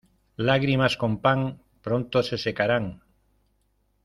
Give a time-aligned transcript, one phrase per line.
[0.47, 1.41] Lagrimas con pan,
[1.83, 2.85] pronto se secarán.